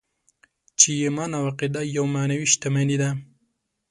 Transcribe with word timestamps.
چې 0.79 0.87
ايمان 1.01 1.31
او 1.37 1.43
عقیده 1.49 1.81
يوه 1.97 2.09
معنوي 2.15 2.47
شتمني 2.53 2.97
ده. 3.01 3.09